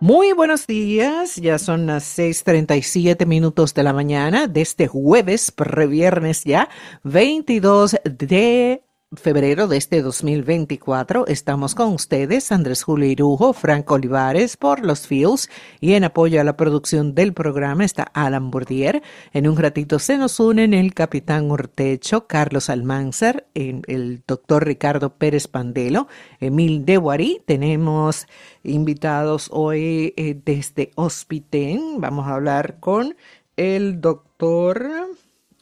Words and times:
Muy 0.00 0.32
buenos 0.32 0.68
días, 0.68 1.34
ya 1.34 1.58
son 1.58 1.86
las 1.86 2.04
6:37 2.04 3.26
minutos 3.26 3.74
de 3.74 3.82
la 3.82 3.92
mañana 3.92 4.46
de 4.46 4.60
este 4.60 4.86
jueves, 4.86 5.50
previernes 5.50 6.44
ya, 6.44 6.68
22 7.02 7.96
de 8.04 8.84
febrero 9.16 9.68
de 9.68 9.78
este 9.78 10.02
2024. 10.02 11.26
Estamos 11.28 11.74
con 11.74 11.94
ustedes, 11.94 12.52
Andrés 12.52 12.82
Julio 12.82 13.08
Irujo, 13.08 13.54
Franco 13.54 13.94
Olivares 13.94 14.58
por 14.58 14.84
los 14.84 15.06
Fields 15.06 15.48
y 15.80 15.94
en 15.94 16.04
apoyo 16.04 16.40
a 16.40 16.44
la 16.44 16.56
producción 16.56 17.14
del 17.14 17.32
programa 17.32 17.84
está 17.84 18.02
Alan 18.02 18.50
Bourdier. 18.50 19.02
En 19.32 19.48
un 19.48 19.56
ratito 19.56 19.98
se 19.98 20.18
nos 20.18 20.38
unen 20.40 20.74
el 20.74 20.92
capitán 20.92 21.50
Ortecho, 21.50 22.26
Carlos 22.26 22.68
Almanzar, 22.68 23.46
el 23.54 24.22
doctor 24.26 24.66
Ricardo 24.66 25.14
Pérez 25.14 25.48
Pandelo, 25.48 26.08
Emil 26.38 26.84
Dewarí. 26.84 27.40
Tenemos 27.46 28.26
invitados 28.62 29.48
hoy 29.52 30.12
eh, 30.16 30.38
desde 30.44 30.90
Hospitén. 30.96 32.00
Vamos 32.00 32.26
a 32.26 32.34
hablar 32.34 32.78
con 32.78 33.16
el 33.56 34.02
doctor... 34.02 34.86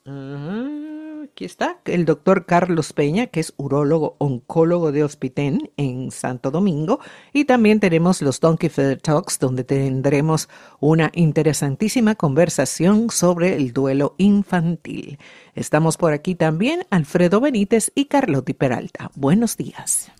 Uh, 0.04 0.95
aquí 1.26 1.44
está, 1.44 1.80
el 1.84 2.04
doctor 2.04 2.46
Carlos 2.46 2.92
Peña, 2.92 3.26
que 3.26 3.40
es 3.40 3.52
urólogo 3.56 4.16
oncólogo 4.18 4.92
de 4.92 5.04
Hospitén 5.04 5.70
en 5.76 6.10
Santo 6.10 6.50
Domingo. 6.50 7.00
Y 7.32 7.44
también 7.44 7.80
tenemos 7.80 8.22
los 8.22 8.40
Donkey 8.40 8.68
Feather 8.68 9.00
Talks, 9.00 9.38
donde 9.38 9.64
tendremos 9.64 10.48
una 10.80 11.10
interesantísima 11.14 12.14
conversación 12.14 13.10
sobre 13.10 13.56
el 13.56 13.72
duelo 13.72 14.14
infantil. 14.18 15.18
Estamos 15.54 15.96
por 15.96 16.12
aquí 16.12 16.34
también 16.34 16.84
Alfredo 16.90 17.40
Benítez 17.40 17.92
y 17.94 18.06
Carlotti 18.06 18.54
Peralta. 18.54 19.10
Buenos 19.14 19.56
días. 19.56 20.10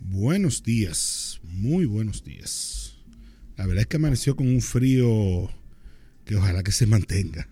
Buenos 0.00 0.62
días, 0.62 1.40
muy 1.44 1.86
buenos 1.86 2.24
días. 2.24 2.98
La 3.56 3.66
verdad 3.66 3.82
es 3.82 3.86
que 3.86 3.96
amaneció 3.96 4.34
con 4.36 4.48
un 4.48 4.60
frío 4.60 5.48
que 6.24 6.36
ojalá 6.36 6.62
que 6.62 6.72
se 6.72 6.86
mantenga. 6.86 7.48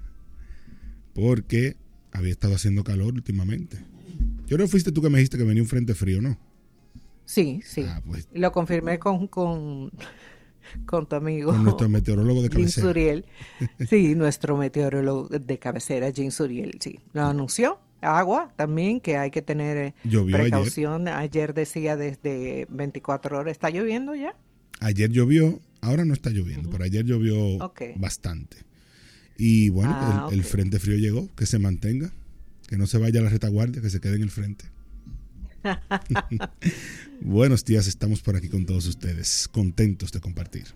Porque 1.15 1.77
había 2.13 2.33
estado 2.33 2.55
haciendo 2.55 2.85
calor 2.85 3.15
últimamente. 3.15 3.79
Yo 4.47 4.59
no 4.59 4.67
fuiste 4.67 4.93
tú 4.93 5.01
que 5.03 5.11
me 5.11 5.19
dijiste 5.19 5.39
que 5.39 5.45
venía 5.45 5.63
un 5.63 5.69
frente 5.69 5.95
frío, 5.95 6.21
¿no? 6.21 6.39
Sí, 7.25 7.61
sí. 7.65 7.85
Ah, 7.87 8.03
pues. 8.05 8.29
Lo 8.33 8.51
confirmé 8.51 8.99
con, 8.99 9.29
con, 9.29 9.93
con 10.87 11.09
tu 11.09 11.17
amigo. 11.17 11.53
Con 11.53 11.63
nuestro 11.63 11.89
meteorólogo 11.89 12.43
de 12.43 12.51
cabecera. 12.51 12.87
Suriel. 12.89 13.25
Sí, 13.89 14.15
nuestro 14.17 14.57
meteorólogo 14.57 15.29
de 15.29 15.59
cabecera, 15.59 16.11
Jim 16.11 16.31
Suriel, 16.33 16.79
sí. 16.81 16.99
Lo 17.13 17.23
anunció. 17.23 17.79
Agua 18.03 18.53
también, 18.57 19.01
que 19.01 19.19
hay 19.19 19.31
que 19.31 19.43
tener 19.43 19.77
eh, 19.77 19.95
precaución. 20.33 21.07
Ayer. 21.07 21.55
decía 21.55 21.97
desde 21.97 22.67
24 22.71 23.39
horas. 23.39 23.53
¿Está 23.53 23.71
lloviendo 23.71 24.15
ya? 24.15 24.35
Ayer 24.81 25.11
llovió, 25.11 25.61
ahora 25.83 26.05
no 26.07 26.15
está 26.15 26.31
lloviendo, 26.31 26.71
pero 26.71 26.85
ayer 26.85 27.05
llovió 27.05 27.59
bastante. 27.97 28.57
Y 29.43 29.71
bueno, 29.71 29.93
ah, 29.95 30.29
el, 30.31 30.45
frente 30.45 30.79
frío 30.79 30.99
llegó, 30.99 31.35
que 31.35 31.47
se 31.47 31.59
mantenga, 31.59 32.13
que 32.69 32.77
no 32.77 32.87
se 32.87 32.99
vaya 32.99 33.21
a 33.21 33.23
la 33.23 33.31
retaguardia, 33.31 33.81
que 33.81 33.89
se 33.89 33.99
quede 33.99 34.17
en 34.17 34.23
el 34.23 34.31
frente. 34.31 34.67
Buenos 37.23 37.65
días, 37.65 37.87
estamos 37.87 38.21
por 38.21 38.37
aquí 38.37 38.51
con 38.51 38.67
todos 38.67 38.85
ustedes, 38.87 39.49
contentos 39.51 40.13
de 40.13 40.21
compartir. 40.21 40.67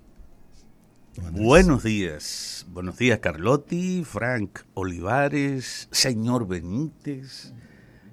Buenos 1.32 1.82
días, 1.82 2.64
buenos 2.70 2.96
días 2.96 3.18
Carlotti, 3.18 4.02
Frank 4.02 4.60
Olivares, 4.72 5.86
señor 5.92 6.48
Benítez 6.48 7.52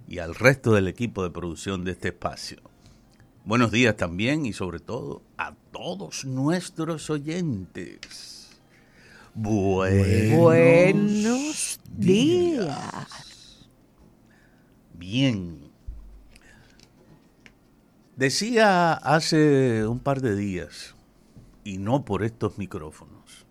y 0.09 0.17
al 0.17 0.35
resto 0.35 0.73
del 0.73 0.89
equipo 0.89 1.23
de 1.23 1.29
producción 1.29 1.85
de 1.85 1.93
este 1.93 2.09
espacio. 2.09 2.57
Buenos 3.45 3.71
días 3.71 3.95
también 3.95 4.45
y 4.45 4.51
sobre 4.51 4.81
todo 4.81 5.23
a 5.37 5.55
todos 5.71 6.25
nuestros 6.25 7.09
oyentes. 7.09 8.40
Buenos, 9.33 10.29
días. 11.95 13.69
Bien. 14.93 15.71
Decía 18.17 18.93
hace 18.93 19.87
un 19.87 19.99
par 19.99 20.21
de 20.21 20.35
días, 20.35 20.95
y 21.63 21.77
no 21.77 22.03
por 22.03 22.23
estos 22.23 22.57
micrófonos, 22.57 23.45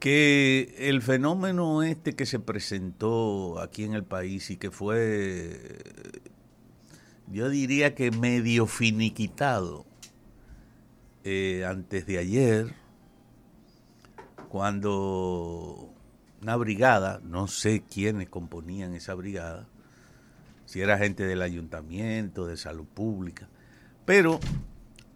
que 0.00 0.74
el 0.78 1.02
fenómeno 1.02 1.82
este 1.82 2.16
que 2.16 2.24
se 2.24 2.38
presentó 2.38 3.60
aquí 3.60 3.84
en 3.84 3.92
el 3.92 4.04
país 4.04 4.50
y 4.50 4.56
que 4.56 4.70
fue, 4.70 5.60
yo 7.30 7.50
diría 7.50 7.94
que 7.94 8.10
medio 8.10 8.66
finiquitado 8.66 9.84
eh, 11.24 11.64
antes 11.66 12.06
de 12.06 12.18
ayer, 12.18 12.74
cuando 14.48 15.92
una 16.42 16.56
brigada, 16.56 17.20
no 17.22 17.48
sé 17.48 17.82
quiénes 17.88 18.28
componían 18.28 18.94
esa 18.94 19.14
brigada, 19.14 19.66
si 20.64 20.80
era 20.80 20.98
gente 20.98 21.24
del 21.24 21.42
ayuntamiento, 21.42 22.46
de 22.46 22.56
salud 22.56 22.86
pública, 22.86 23.48
pero 24.04 24.40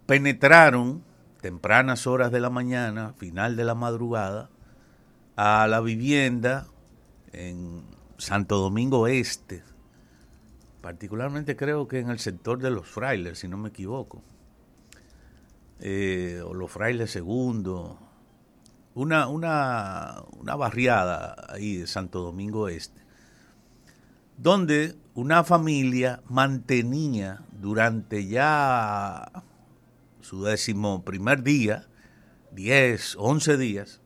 penetraron 0.05 1.03
tempranas 1.41 2.07
horas 2.07 2.31
de 2.31 2.39
la 2.39 2.49
mañana, 2.49 3.13
final 3.17 3.55
de 3.55 3.65
la 3.65 3.75
madrugada, 3.75 4.49
a 5.35 5.67
la 5.67 5.81
vivienda 5.81 6.67
en 7.31 7.83
Santo 8.17 8.57
Domingo 8.57 9.07
Este, 9.07 9.63
particularmente 10.81 11.55
creo 11.55 11.87
que 11.87 11.99
en 11.99 12.09
el 12.09 12.19
sector 12.19 12.59
de 12.59 12.69
los 12.69 12.87
frailes, 12.87 13.39
si 13.39 13.47
no 13.47 13.57
me 13.57 13.69
equivoco, 13.69 14.21
eh, 15.79 16.41
o 16.45 16.53
los 16.53 16.71
frailes 16.71 17.11
segundos, 17.11 17.97
una, 18.95 19.27
una, 19.27 20.23
una 20.39 20.55
barriada 20.55 21.35
ahí 21.49 21.77
de 21.77 21.87
Santo 21.87 22.19
Domingo 22.21 22.67
Este, 22.67 23.01
donde 24.37 24.95
una 25.13 25.43
familia 25.43 26.21
mantenía 26.27 27.41
durante 27.51 28.27
ya 28.27 29.31
su 30.21 30.43
décimo 30.43 31.03
primer 31.03 31.43
día, 31.43 31.87
10, 32.51 33.15
11 33.19 33.57
días, 33.57 34.01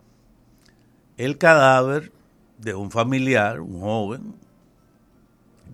el 1.17 1.37
cadáver 1.37 2.11
de 2.57 2.75
un 2.75 2.91
familiar, 2.91 3.59
un 3.61 3.79
joven, 3.79 4.35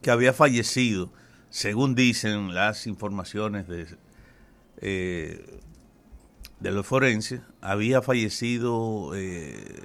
que 0.01 0.12
había 0.12 0.34
fallecido, 0.34 1.12
según 1.50 1.95
dicen 1.95 2.53
las 2.53 2.88
informaciones 2.88 3.68
de 3.68 3.88
eh, 4.78 5.59
de 6.63 6.72
los 6.72 6.88
forenses 6.88 7.41
había 7.59 8.01
fallecido 8.01 9.12
eh, 9.16 9.84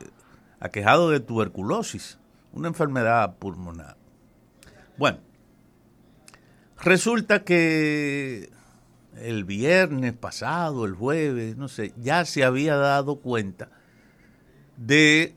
aquejado 0.61 1.11
de 1.11 1.19
tuberculosis, 1.19 2.19
una 2.53 2.69
enfermedad 2.69 3.37
pulmonar. 3.37 3.97
Bueno, 4.97 5.19
resulta 6.81 7.43
que 7.43 8.51
el 9.17 9.45
viernes 9.45 10.13
pasado, 10.13 10.85
el 10.85 10.95
jueves, 10.95 11.57
no 11.57 11.67
sé, 11.67 11.93
ya 11.97 12.25
se 12.25 12.45
había 12.45 12.77
dado 12.77 13.17
cuenta 13.17 13.71
de, 14.77 15.35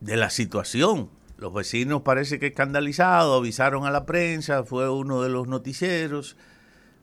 de 0.00 0.16
la 0.16 0.30
situación. 0.30 1.10
Los 1.36 1.52
vecinos 1.52 2.00
parece 2.00 2.38
que 2.38 2.46
escandalizados 2.46 3.38
avisaron 3.38 3.84
a 3.84 3.90
la 3.90 4.06
prensa, 4.06 4.64
fue 4.64 4.88
uno 4.88 5.22
de 5.22 5.28
los 5.28 5.48
noticieros, 5.48 6.38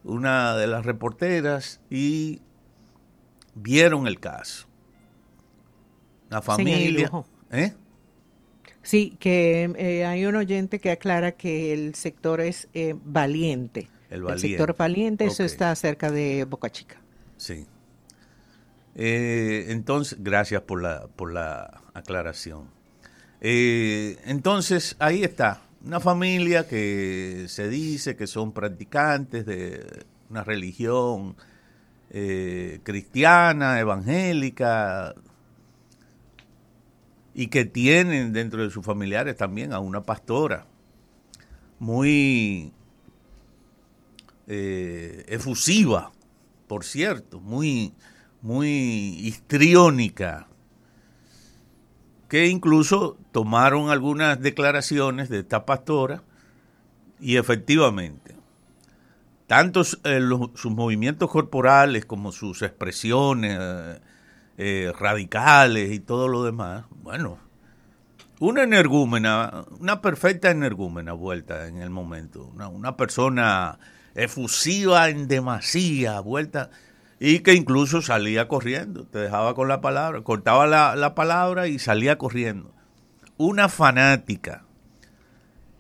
una 0.04 0.56
de 0.58 0.66
las 0.66 0.88
reporteras 0.88 1.82
y 1.92 2.42
vieron 3.56 4.06
el 4.06 4.20
caso. 4.20 4.68
La 6.30 6.42
familia. 6.42 7.10
¿eh? 7.52 7.74
Sí, 8.84 9.16
que 9.20 9.74
eh, 9.78 10.06
hay 10.06 10.26
un 10.26 10.36
oyente 10.36 10.80
que 10.80 10.92
aclara 10.92 11.32
que 11.32 11.74
el 11.74 11.96
sector 11.96 12.42
es 12.42 12.68
eh, 12.74 12.94
valiente. 13.04 13.90
El, 14.10 14.40
sector 14.40 14.76
valiente, 14.78 15.26
eso 15.26 15.44
está 15.44 15.76
cerca 15.76 16.12
de 16.12 16.46
Boca 16.46 16.70
Chica. 16.70 16.98
Sí. 17.38 17.66
entonces, 18.96 20.18
gracias 20.22 20.62
por 20.62 20.82
la, 20.82 21.08
por 21.16 21.34
la 21.34 21.82
aclaración. 21.94 22.70
entonces, 23.42 24.96
ahí 25.00 25.24
está. 25.24 25.62
Una 25.84 26.00
familia 26.00 26.68
que 26.68 27.46
se 27.48 27.68
dice 27.68 28.16
que 28.16 28.28
son 28.28 28.54
practicantes 28.54 29.46
de 29.46 30.06
una 30.30 30.44
religión 30.44 31.36
eh, 32.12 32.80
cristiana, 32.84 33.80
evangélica, 33.80 35.16
y 37.34 37.48
que 37.48 37.66
tienen 37.66 38.32
dentro 38.32 38.64
de 38.64 38.70
sus 38.70 38.86
familiares 38.86 39.36
también 39.36 39.74
a 39.74 39.80
una 39.80 40.04
pastora 40.04 40.66
muy 41.80 42.72
eh, 44.48 45.26
efusiva, 45.28 46.12
por 46.68 46.84
cierto, 46.84 47.40
muy, 47.42 47.94
muy 48.42 48.70
histriónica, 49.22 50.48
que 52.30 52.48
incluso 52.48 53.18
tomaron 53.32 53.90
algunas 53.90 54.40
declaraciones 54.40 55.30
de 55.30 55.40
esta 55.40 55.66
pastora 55.66 56.24
y 57.20 57.38
efectivamente 57.38 58.35
tanto 59.48 59.82
eh, 60.04 60.22
sus 60.56 60.72
movimientos 60.72 61.30
corporales 61.30 62.06
como 62.06 62.32
sus 62.32 62.62
expresiones 62.62 63.60
eh, 64.58 64.92
radicales 64.98 65.92
y 65.92 66.00
todo 66.00 66.28
lo 66.28 66.44
demás, 66.44 66.86
bueno, 66.90 67.40
una 68.40 68.64
energúmena, 68.64 69.66
una 69.80 70.02
perfecta 70.02 70.50
energúmena 70.50 71.14
vuelta 71.14 71.68
en 71.68 71.78
el 71.78 71.90
momento, 71.90 72.52
una, 72.74 72.98
persona 72.98 73.80
efusiva 74.14 75.10
en 75.10 75.28
demasía, 75.28 76.20
vuelta, 76.20 76.70
y 77.20 77.40
que 77.40 77.54
incluso 77.54 78.02
salía 78.02 78.48
corriendo, 78.48 79.06
te 79.06 79.20
dejaba 79.20 79.56
con 79.56 79.68
la 79.68 79.80
palabra, 79.80 80.22
cortaba 80.22 80.68
la, 80.68 80.96
la 80.96 81.16
palabra 81.16 81.68
y 81.68 81.80
salía 81.80 82.18
corriendo. 82.18 82.74
Una 83.38 83.70
fanática. 83.70 84.65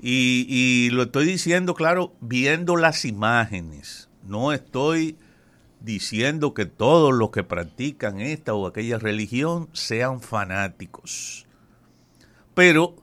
Y, 0.07 0.91
lo 0.91 1.01
estoy 1.01 1.25
diciendo, 1.25 1.73
claro, 1.73 2.13
viendo 2.21 2.75
las 2.75 3.05
imágenes. 3.05 4.07
No 4.21 4.53
estoy 4.53 5.17
diciendo 5.79 6.53
que 6.53 6.67
todos 6.67 7.11
los 7.11 7.31
que 7.31 7.43
practican 7.43 8.21
esta 8.21 8.53
o 8.53 8.67
aquella 8.67 8.99
religión 8.99 9.67
sean 9.73 10.21
fanáticos. 10.21 11.47
Pero 12.53 12.97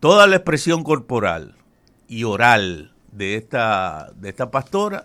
toda 0.00 0.26
la 0.26 0.36
expresión 0.36 0.82
corporal 0.82 1.56
y 2.08 2.24
oral 2.24 2.94
de 3.12 3.34
esta, 3.34 4.12
de 4.16 4.30
esta 4.30 4.50
pastora, 4.50 5.04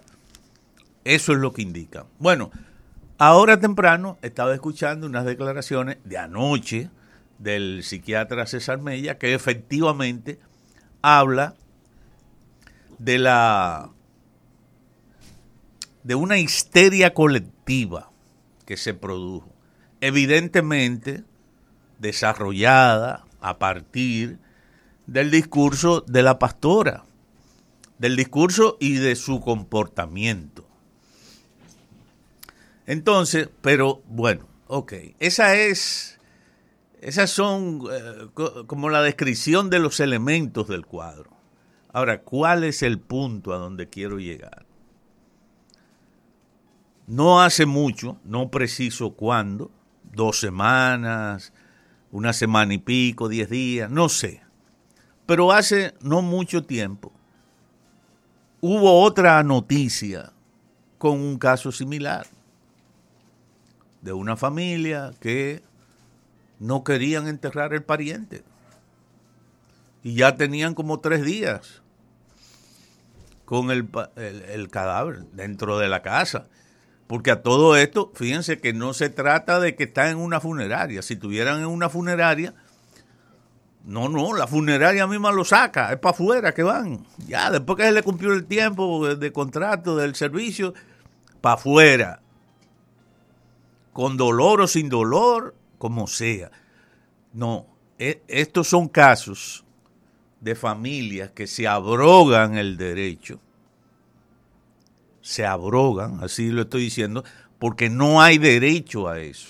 eso 1.03 1.33
es 1.33 1.39
lo 1.39 1.51
que 1.51 1.63
indica. 1.63 2.05
Bueno, 2.17 2.49
ahora 3.17 3.59
temprano 3.59 4.17
estaba 4.21 4.53
escuchando 4.53 5.05
unas 5.05 5.25
declaraciones 5.25 5.97
de 6.05 6.17
anoche 6.17 6.89
del 7.39 7.83
psiquiatra 7.83 8.45
César 8.45 8.79
Mella 8.79 9.17
que 9.17 9.33
efectivamente 9.33 10.39
habla 11.01 11.55
de 12.99 13.17
la 13.17 13.89
de 16.03 16.15
una 16.15 16.39
histeria 16.39 17.13
colectiva 17.13 18.09
que 18.65 18.77
se 18.77 18.93
produjo, 18.93 19.49
evidentemente 20.01 21.23
desarrollada 21.99 23.25
a 23.39 23.59
partir 23.59 24.39
del 25.05 25.29
discurso 25.29 26.01
de 26.01 26.23
la 26.23 26.39
pastora, 26.39 27.03
del 27.99 28.15
discurso 28.15 28.77
y 28.79 28.95
de 28.95 29.15
su 29.15 29.41
comportamiento. 29.41 30.65
Entonces, 32.87 33.49
pero 33.61 34.01
bueno, 34.07 34.47
ok, 34.67 34.93
esa 35.19 35.55
es, 35.55 36.19
esas 37.01 37.31
son 37.31 37.81
eh, 37.91 38.27
como 38.67 38.89
la 38.89 39.01
descripción 39.01 39.69
de 39.69 39.79
los 39.79 39.99
elementos 39.99 40.67
del 40.67 40.85
cuadro. 40.85 41.31
Ahora, 41.91 42.21
¿cuál 42.21 42.63
es 42.63 42.83
el 42.83 42.99
punto 42.99 43.53
a 43.53 43.57
donde 43.57 43.89
quiero 43.89 44.19
llegar? 44.19 44.65
No 47.07 47.41
hace 47.41 47.65
mucho, 47.65 48.17
no 48.23 48.49
preciso 48.49 49.13
cuándo, 49.13 49.71
dos 50.13 50.39
semanas, 50.39 51.51
una 52.11 52.33
semana 52.33 52.73
y 52.75 52.77
pico, 52.77 53.27
diez 53.27 53.49
días, 53.49 53.89
no 53.89 54.07
sé. 54.07 54.41
Pero 55.25 55.51
hace 55.51 55.93
no 56.01 56.21
mucho 56.21 56.63
tiempo 56.63 57.11
hubo 58.61 59.01
otra 59.01 59.41
noticia 59.43 60.31
con 60.99 61.19
un 61.19 61.39
caso 61.39 61.71
similar 61.71 62.27
de 64.01 64.13
una 64.13 64.37
familia 64.37 65.11
que 65.19 65.63
no 66.61 66.85
querían 66.85 67.27
enterrar 67.27 67.73
el 67.73 67.83
pariente 67.83 68.43
y 70.01 70.15
ya 70.15 70.37
tenían 70.37 70.73
como 70.73 71.01
tres 71.01 71.25
días 71.25 71.81
con 73.43 73.69
el, 73.71 73.89
el 74.15 74.69
cadáver 74.69 75.25
dentro 75.33 75.77
de 75.77 75.89
la 75.89 76.01
casa 76.01 76.47
porque 77.11 77.29
a 77.29 77.41
todo 77.41 77.75
esto, 77.75 78.09
fíjense 78.15 78.61
que 78.61 78.71
no 78.71 78.93
se 78.93 79.09
trata 79.09 79.59
de 79.59 79.75
que 79.75 79.83
están 79.83 80.11
en 80.11 80.17
una 80.17 80.39
funeraria. 80.39 81.01
Si 81.01 81.15
estuvieran 81.15 81.59
en 81.59 81.65
una 81.65 81.89
funeraria, 81.89 82.53
no, 83.83 84.07
no, 84.07 84.33
la 84.33 84.47
funeraria 84.47 85.05
misma 85.07 85.33
lo 85.33 85.43
saca, 85.43 85.91
es 85.91 85.99
para 85.99 86.11
afuera 86.11 86.53
que 86.53 86.63
van. 86.63 87.05
Ya, 87.27 87.51
después 87.51 87.75
que 87.75 87.83
se 87.83 87.91
le 87.91 88.01
cumplió 88.01 88.31
el 88.31 88.45
tiempo 88.45 89.13
de 89.13 89.33
contrato 89.33 89.97
del 89.97 90.15
servicio, 90.15 90.73
para 91.41 91.55
afuera. 91.55 92.21
Con 93.91 94.15
dolor 94.15 94.61
o 94.61 94.67
sin 94.67 94.87
dolor, 94.87 95.53
como 95.81 96.05
sea. 96.05 96.51
No, 97.33 97.65
e, 97.97 98.21
estos 98.27 98.67
son 98.67 98.87
casos 98.87 99.65
de 100.39 100.53
familias 100.53 101.31
que 101.31 101.47
se 101.47 101.67
abrogan 101.67 102.55
el 102.55 102.77
derecho 102.77 103.39
se 105.21 105.45
abrogan, 105.45 106.19
así 106.23 106.49
lo 106.49 106.63
estoy 106.63 106.83
diciendo, 106.83 107.23
porque 107.59 107.89
no 107.89 108.21
hay 108.21 108.37
derecho 108.37 109.07
a 109.07 109.19
eso. 109.19 109.49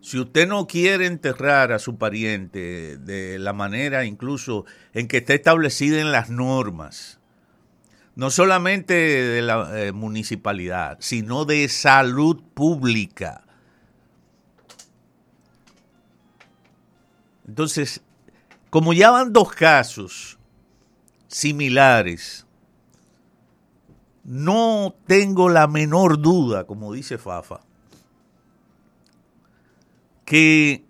Si 0.00 0.18
usted 0.18 0.48
no 0.48 0.66
quiere 0.66 1.06
enterrar 1.06 1.72
a 1.72 1.78
su 1.78 1.96
pariente 1.96 2.96
de 2.98 3.38
la 3.38 3.52
manera 3.52 4.04
incluso 4.04 4.64
en 4.94 5.06
que 5.06 5.18
está 5.18 5.34
establecida 5.34 6.00
en 6.00 6.10
las 6.10 6.28
normas, 6.30 7.20
no 8.14 8.30
solamente 8.30 8.94
de 8.94 9.42
la 9.42 9.70
eh, 9.80 9.92
municipalidad, 9.92 10.98
sino 11.00 11.44
de 11.44 11.68
salud 11.68 12.42
pública. 12.54 13.44
Entonces, 17.52 18.00
como 18.70 18.94
ya 18.94 19.10
van 19.10 19.30
dos 19.30 19.52
casos 19.52 20.38
similares, 21.28 22.46
no 24.24 24.94
tengo 25.06 25.50
la 25.50 25.66
menor 25.66 26.22
duda, 26.22 26.64
como 26.64 26.94
dice 26.94 27.18
Fafa, 27.18 27.60
que 30.24 30.82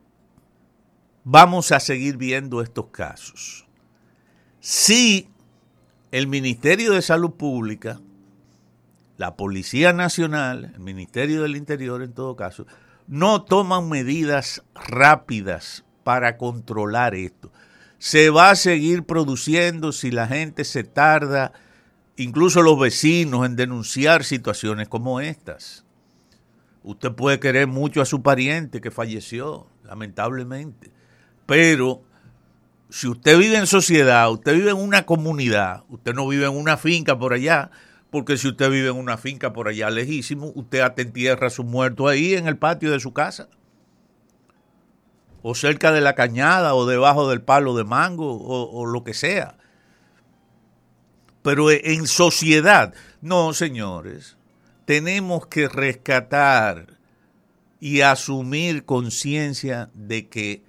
vamos 1.25 1.73
a 1.73 1.81
seguir 1.81 2.17
viendo 2.17 2.63
estos 2.63 2.87
casos. 2.93 3.67
Si 4.61 5.29
el 6.13 6.29
Ministerio 6.29 6.93
de 6.93 7.03
Salud 7.03 7.33
Pública, 7.33 8.01
la 9.17 9.35
Policía 9.35 9.93
Nacional, 9.93 10.71
el 10.75 10.81
Ministerio 10.81 11.43
del 11.43 11.57
Interior 11.57 12.05
en 12.05 12.13
todo 12.13 12.37
caso, 12.37 12.69
no 13.09 13.43
toman 13.43 13.89
medidas 13.89 14.63
rápidas 14.77 15.85
para 16.05 16.37
controlar 16.37 17.15
esto. 17.15 17.53
Se 17.99 18.31
va 18.31 18.51
a 18.51 18.57
seguir 18.57 19.05
produciendo 19.05 19.93
si 19.93 20.11
la 20.11 20.27
gente 20.27 20.65
se 20.65 20.85
tarda 20.85 21.53
incluso 22.17 22.63
los 22.63 22.79
vecinos 22.79 23.47
en 23.47 23.57
denunciar 23.57 24.25
situaciones 24.25 24.89
como 24.89 25.21
estas. 25.21 25.85
Usted 26.83 27.13
puede 27.13 27.39
querer 27.39 27.69
mucho 27.69 28.03
a 28.03 28.07
su 28.07 28.23
pariente 28.23 28.81
que 28.81 28.91
falleció, 28.91 29.69
lamentablemente, 29.85 30.91
pero 31.47 32.03
si 32.91 33.09
usted 33.09 33.39
vive 33.39 33.57
en 33.57 33.67
sociedad, 33.67 34.31
usted 34.31 34.55
vive 34.55 34.71
en 34.71 34.77
una 34.77 35.07
comunidad, 35.07 35.85
usted 35.89 36.13
no 36.13 36.27
vive 36.27 36.47
en 36.47 36.57
una 36.57 36.77
finca 36.77 37.19
por 37.19 37.33
allá, 37.33 37.71
porque 38.11 38.37
si 38.37 38.49
usted 38.49 38.71
vive 38.71 38.89
en 38.89 38.97
una 38.97 39.17
finca 39.17 39.53
por 39.53 39.69
allá 39.69 39.89
lejísimo, 39.91 40.53
usted 40.55 40.81
hasta 40.81 41.03
entierra 41.03 41.47
a 41.47 41.51
su 41.51 41.65
muerto 41.65 42.09
ahí 42.09 42.35
en 42.35 42.47
el 42.49 42.59
patio 42.59 42.91
de 42.91 43.01
su 43.01 43.13
casa, 43.13 43.49
o 45.43 45.55
cerca 45.55 45.93
de 45.93 46.01
la 46.01 46.15
cañada, 46.15 46.75
o 46.75 46.87
debajo 46.87 47.29
del 47.29 47.43
palo 47.43 47.75
de 47.77 47.85
mango, 47.85 48.33
o, 48.33 48.71
o 48.71 48.87
lo 48.87 49.05
que 49.05 49.15
sea 49.15 49.57
pero 51.43 51.71
en 51.71 52.07
sociedad. 52.07 52.95
No, 53.21 53.53
señores, 53.53 54.37
tenemos 54.85 55.47
que 55.47 55.69
rescatar 55.69 56.99
y 57.81 58.01
asumir 58.01 58.85
conciencia 58.85 59.91
de 59.93 60.29
que 60.29 60.63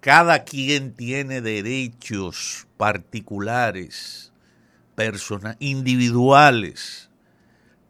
cada 0.00 0.44
quien 0.44 0.92
tiene 0.92 1.40
derechos 1.40 2.66
particulares, 2.76 4.32
personas, 4.94 5.56
individuales. 5.58 7.08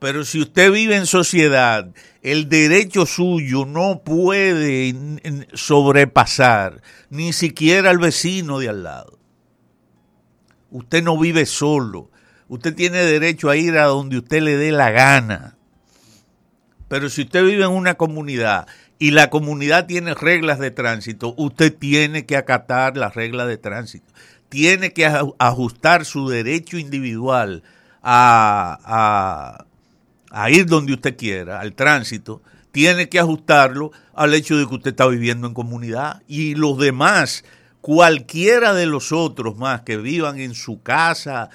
Pero 0.05 0.27
si 0.27 0.39
usted 0.39 0.71
vive 0.71 0.97
en 0.97 1.07
sociedad, 1.07 1.89
el 2.21 2.51
derecho 2.51 3.07
suyo 3.07 3.65
no 3.65 4.03
puede 4.05 4.95
sobrepasar 5.55 6.83
ni 7.09 7.33
siquiera 7.33 7.89
al 7.89 7.97
vecino 7.97 8.59
de 8.59 8.69
al 8.69 8.83
lado. 8.83 9.19
Usted 10.71 11.03
no 11.03 11.19
vive 11.19 11.47
solo. 11.47 12.11
Usted 12.49 12.75
tiene 12.75 12.99
derecho 12.99 13.49
a 13.49 13.57
ir 13.57 13.79
a 13.79 13.85
donde 13.85 14.19
usted 14.19 14.43
le 14.43 14.59
dé 14.59 14.73
la 14.73 14.91
gana. 14.91 15.57
Pero 16.89 17.09
si 17.09 17.23
usted 17.23 17.43
vive 17.43 17.65
en 17.65 17.71
una 17.71 17.95
comunidad 17.95 18.67
y 18.99 19.13
la 19.13 19.31
comunidad 19.31 19.87
tiene 19.87 20.13
reglas 20.13 20.59
de 20.59 20.71
tránsito, 20.71 21.35
usted 21.39 21.75
tiene 21.75 22.27
que 22.27 22.37
acatar 22.37 22.99
las 22.99 23.15
reglas 23.15 23.49
de 23.49 23.57
tránsito. 23.57 24.13
Tiene 24.51 24.93
que 24.93 25.07
ajustar 25.39 26.05
su 26.05 26.29
derecho 26.29 26.77
individual 26.77 27.63
a, 28.03 28.79
a 28.85 29.65
ir 30.51 30.67
donde 30.67 30.95
usted 30.95 31.17
quiera, 31.17 31.61
al 31.61 31.75
tránsito. 31.75 32.43
Tiene 32.73 33.09
que 33.09 33.21
ajustarlo 33.21 33.93
al 34.15 34.35
hecho 34.35 34.57
de 34.57 34.67
que 34.67 34.75
usted 34.75 34.91
está 34.91 35.07
viviendo 35.07 35.47
en 35.47 35.55
comunidad 35.55 36.23
y 36.27 36.57
los 36.57 36.77
demás 36.79 37.45
cualquiera 37.81 38.75
de 38.75 38.87
los 38.87 39.13
otros 39.13 39.57
más 39.57 39.83
que 39.83 39.97
vivan 39.97 40.41
en 40.41 40.55
su 40.55 40.83
casa 40.83 41.51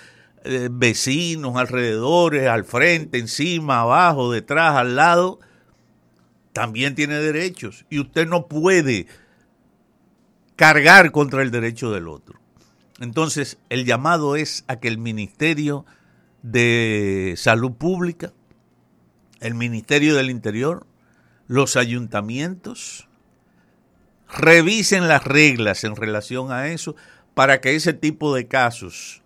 eh, 0.46 0.70
vecinos, 0.72 1.58
alrededores, 1.58 2.48
al 2.48 2.64
frente, 2.64 3.18
encima, 3.18 3.82
abajo, 3.82 4.32
detrás, 4.32 4.78
al 4.78 4.96
lado, 4.96 5.40
también 6.54 6.96
tiene 6.96 7.20
derechos. 7.20 7.86
Y 7.90 8.00
usted 8.00 8.28
no 8.28 8.48
puede 8.48 9.08
cargar 10.56 11.12
contra 11.12 11.42
el 11.42 11.52
derecho 11.52 11.92
del 11.92 12.08
otro. 12.08 12.40
Entonces, 13.00 13.58
el 13.70 13.86
llamado 13.86 14.36
es 14.36 14.64
a 14.68 14.80
que 14.80 14.88
el 14.88 14.98
Ministerio 14.98 15.86
de 16.42 17.34
Salud 17.38 17.74
Pública, 17.74 18.34
el 19.40 19.56
Ministerio 19.56 20.16
del 20.16 20.30
Interior, 20.30 20.86
los 21.48 21.76
ayuntamientos, 21.76 23.08
revisen 24.32 25.08
las 25.08 25.24
reglas 25.24 25.84
en 25.84 25.96
relación 25.96 26.52
a 26.52 26.68
eso 26.68 26.96
para 27.34 27.62
que 27.62 27.76
ese 27.76 27.94
tipo 27.94 28.36
de 28.36 28.48
casos 28.48 29.24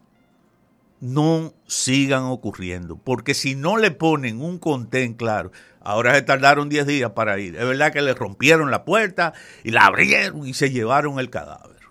no 1.03 1.53
sigan 1.67 2.23
ocurriendo. 2.23 2.95
Porque 2.95 3.33
si 3.33 3.55
no 3.55 3.77
le 3.77 3.91
ponen 3.91 4.41
un 4.41 4.57
contén 4.57 5.15
claro, 5.15 5.51
ahora 5.81 6.15
se 6.15 6.21
tardaron 6.21 6.69
10 6.69 6.87
días 6.87 7.11
para 7.11 7.37
ir. 7.39 7.57
Es 7.57 7.65
verdad 7.67 7.91
que 7.91 8.01
le 8.01 8.13
rompieron 8.13 8.71
la 8.71 8.85
puerta 8.85 9.33
y 9.63 9.71
la 9.71 9.85
abrieron 9.85 10.47
y 10.47 10.53
se 10.53 10.71
llevaron 10.71 11.19
el 11.19 11.29
cadáver. 11.29 11.81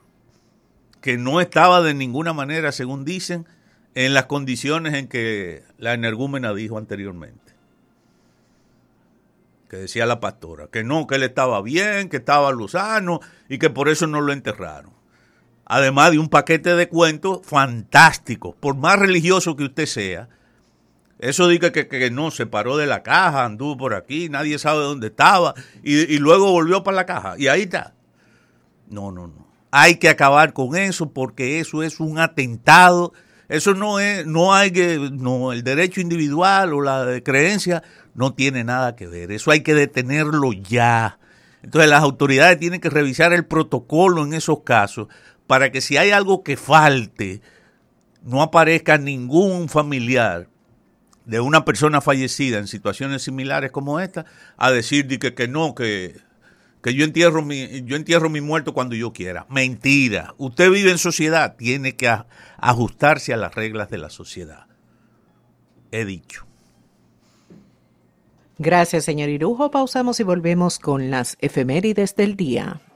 Que 1.03 1.19
no 1.19 1.41
estaba 1.43 1.83
de 1.83 1.93
ninguna 1.93 2.33
manera, 2.33 2.73
según 2.73 3.05
dicen, 3.05 3.47
en 3.95 4.15
las 4.15 4.27
condiciones 4.27 4.95
en 4.95 5.09
que 5.09 5.63
la 5.77 5.93
energúmena 5.93 6.55
dijo 6.55 6.79
anteriormente. 6.79 7.53
Que 9.73 9.79
decía 9.79 10.07
la 10.07 10.21
pastora, 10.21 10.69
que 10.71 10.85
no, 10.85 11.09
que 11.09 11.17
él 11.17 11.25
estaba 11.25 11.61
bien, 11.63 12.09
que 12.09 12.19
estaba 12.19 12.53
luzano 12.53 13.19
y 13.49 13.59
que 13.59 13.71
por 13.71 13.89
eso 13.89 14.07
no 14.07 14.21
lo 14.21 14.33
enterraron 14.33 14.93
además 15.73 16.11
de 16.11 16.19
un 16.19 16.29
paquete 16.29 16.75
de 16.75 16.87
cuentos 16.87 17.41
fantásticos, 17.45 18.55
por 18.61 18.77
más 18.77 18.99
religioso 18.99 19.57
que 19.57 19.65
usted 19.65 19.87
sea. 19.87 20.29
Eso 21.19 21.49
dice 21.49 21.73
que, 21.73 22.11
no, 22.11 22.31
se 22.31 22.45
paró 22.45 22.77
de 22.77 22.87
la 22.87 23.03
caja, 23.03 23.45
anduvo 23.45 23.79
por 23.79 23.95
aquí, 23.95 24.29
nadie 24.29 24.59
sabe 24.59 24.81
dónde 24.81 25.07
estaba, 25.07 25.55
y, 25.83 26.19
luego 26.19 26.51
volvió 26.51 26.83
para 26.83 26.97
la 26.97 27.07
caja, 27.07 27.37
y 27.39 27.49
ahí 27.49 27.63
está. 27.63 27.95
No, 28.89 29.13
no, 29.13 29.29
no. 29.29 29.47
Hay 29.71 29.97
que 29.97 30.11
acabar 30.11 30.53
con 30.53 30.77
eso 30.77 31.11
porque 31.13 31.59
eso 31.59 31.83
es 31.83 32.01
un 32.01 32.19
atentado. 32.19 33.15
Eso 33.53 33.75
no 33.75 34.01
es, 34.01 34.27
no 34.27 34.55
hay 34.55 34.71
que, 34.71 34.99
no, 35.13 35.53
el 35.53 35.63
derecho 35.63 36.01
individual 36.01 36.73
o 36.73 36.81
la 36.81 37.21
creencia 37.23 37.83
no 38.15 38.33
tiene 38.33 38.65
nada 38.65 38.97
que 38.97 39.07
ver. 39.07 39.31
Eso 39.31 39.51
hay 39.51 39.61
que 39.61 39.75
detenerlo 39.75 40.55
ya. 40.55 41.19
Entonces 41.63 41.91
las 41.91 42.03
autoridades 42.03 42.59
tienen 42.59 42.81
que 42.81 42.89
revisar 42.89 43.35
el 43.35 43.45
protocolo 43.45 44.25
en 44.25 44.33
esos 44.33 44.63
casos 44.63 45.09
para 45.47 45.71
que 45.71 45.83
si 45.83 45.99
hay 45.99 46.13
algo 46.13 46.43
que 46.43 46.57
falte, 46.57 47.43
no 48.23 48.41
aparezca 48.41 48.97
ningún 48.97 49.69
familiar 49.69 50.49
de 51.27 51.41
una 51.41 51.67
persona 51.67 52.01
fallecida 52.01 52.59
en 52.59 52.67
situaciones 52.67 53.21
similares 53.21 53.71
como 53.71 54.01
esta 54.01 54.25
a 54.57 54.71
decir 54.71 55.07
que, 55.19 55.35
que 55.35 55.47
no, 55.47 55.75
que, 55.75 56.17
que 56.83 56.95
yo 56.95 57.05
entierro 57.05 57.43
mi 57.43 57.83
yo 57.85 57.97
entierro 57.97 58.29
mi 58.29 58.41
muerto 58.41 58.75
cuando 58.75 58.95
yo 58.95 59.13
quiera. 59.13 59.47
Mentira. 59.49 60.35
Usted 60.37 60.71
vive 60.71 60.91
en 60.91 60.99
sociedad, 60.99 61.57
tiene 61.57 61.97
que 61.97 62.15
ajustarse 62.59 63.33
a 63.33 63.37
las 63.37 63.55
reglas 63.55 63.89
de 63.89 63.99
la 63.99 64.11
sociedad. 64.11 64.67
He 65.91 66.05
dicho. 66.05 66.47
Gracias, 68.59 69.05
señor 69.05 69.31
Irujo. 69.31 69.71
Pausamos 69.71 70.21
y 70.21 70.25
volvemos 70.25 70.79
con 70.79 71.11
las 71.11 71.37
efemérides 71.41 72.15
del 72.15 72.37
día. 72.37 72.83